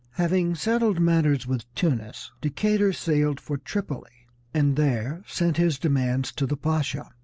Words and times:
Having 0.13 0.55
settled 0.55 0.99
matters 0.99 1.45
with 1.45 1.71
Tunis, 1.75 2.31
Decatur 2.41 2.91
sailed 2.91 3.39
for 3.39 3.59
Tripoli, 3.59 4.25
and 4.51 4.75
there 4.75 5.21
sent 5.27 5.57
his 5.57 5.77
demands 5.77 6.31
to 6.31 6.47
the 6.47 6.57
Pasha. 6.57 7.11